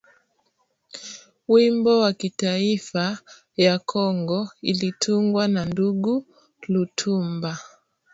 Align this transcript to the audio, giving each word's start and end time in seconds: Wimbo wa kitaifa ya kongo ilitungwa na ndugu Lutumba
Wimbo 1.47 1.99
wa 1.99 2.13
kitaifa 2.13 3.17
ya 3.57 3.79
kongo 3.79 4.49
ilitungwa 4.61 5.47
na 5.47 5.65
ndugu 5.65 6.25
Lutumba 6.67 7.57